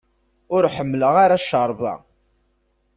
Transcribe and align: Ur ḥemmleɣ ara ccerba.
Ur 0.55 0.63
ḥemmleɣ 0.75 1.13
ara 1.23 1.41
ccerba. 1.43 1.93